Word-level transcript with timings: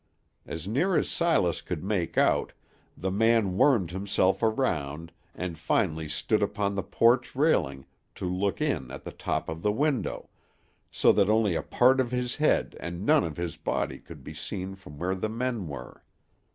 As 0.47 0.67
near 0.67 0.97
as 0.97 1.11
Silas 1.11 1.61
could 1.61 1.83
make 1.83 2.17
out, 2.17 2.53
the 2.97 3.11
man 3.11 3.55
wormed 3.55 3.91
himself 3.91 4.41
around, 4.41 5.11
and 5.35 5.59
finally 5.59 6.09
stood 6.09 6.41
upon 6.41 6.73
the 6.73 6.81
porch 6.81 7.35
railing 7.35 7.85
to 8.15 8.25
look 8.25 8.59
in 8.61 8.89
at 8.89 9.03
the 9.03 9.11
top 9.11 9.47
of 9.47 9.61
the 9.61 9.71
window; 9.71 10.31
so 10.89 11.11
that 11.11 11.29
only 11.29 11.53
a 11.53 11.61
part 11.61 11.99
of 11.99 12.09
his 12.09 12.37
head 12.37 12.75
and 12.79 13.05
none 13.05 13.23
of 13.23 13.37
his 13.37 13.57
body 13.57 13.99
could 13.99 14.23
be 14.23 14.33
seen 14.33 14.73
from 14.73 14.97
where 14.97 15.13
the 15.13 15.29
men 15.29 15.67
were. 15.67 16.03